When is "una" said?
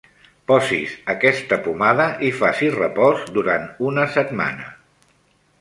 3.91-4.11